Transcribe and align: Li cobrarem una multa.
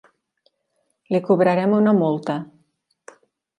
Li 1.17 1.21
cobrarem 1.29 1.77
una 1.83 1.95
multa. 2.01 2.41